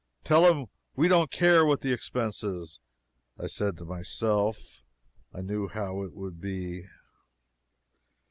[0.23, 2.79] tell him we don't care what the expense is!"
[3.39, 4.81] [I said to myself,
[5.31, 6.87] I knew how it would be.